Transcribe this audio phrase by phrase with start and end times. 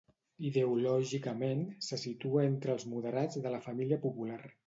[0.47, 4.43] Ideològicament, se situa entre els moderats de la família popular.